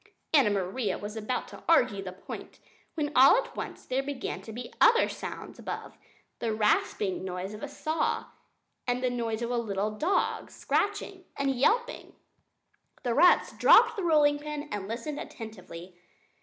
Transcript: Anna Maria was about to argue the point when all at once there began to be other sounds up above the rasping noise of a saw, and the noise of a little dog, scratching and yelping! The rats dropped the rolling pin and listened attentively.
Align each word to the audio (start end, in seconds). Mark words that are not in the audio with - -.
Anna 0.33 0.49
Maria 0.49 0.97
was 0.97 1.15
about 1.15 1.47
to 1.49 1.61
argue 1.69 2.01
the 2.01 2.11
point 2.11 2.57
when 2.95 3.11
all 3.15 3.35
at 3.37 3.55
once 3.55 3.85
there 3.85 4.01
began 4.01 4.41
to 4.41 4.51
be 4.51 4.73
other 4.81 5.07
sounds 5.07 5.59
up 5.59 5.63
above 5.63 5.97
the 6.39 6.51
rasping 6.51 7.23
noise 7.23 7.53
of 7.53 7.61
a 7.61 7.67
saw, 7.67 8.25
and 8.87 9.03
the 9.03 9.11
noise 9.11 9.43
of 9.43 9.51
a 9.51 9.57
little 9.59 9.91
dog, 9.91 10.49
scratching 10.49 11.25
and 11.37 11.51
yelping! 11.53 12.15
The 13.03 13.13
rats 13.13 13.55
dropped 13.55 13.95
the 13.95 14.03
rolling 14.03 14.39
pin 14.39 14.67
and 14.71 14.87
listened 14.87 15.19
attentively. 15.19 15.93